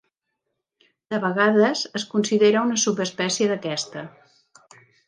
De 1.15 1.19
vegades 1.25 1.83
es 2.01 2.07
considera 2.15 2.67
una 2.71 2.81
subespècie 2.87 3.53
d'aquesta. 3.55 4.07